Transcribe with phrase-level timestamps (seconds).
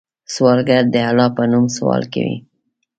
[0.33, 2.37] سوالګر د الله په نوم سوال کوي